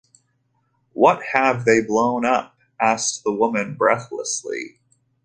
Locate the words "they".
1.63-1.79